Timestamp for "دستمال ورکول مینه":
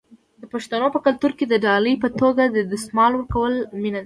2.71-3.97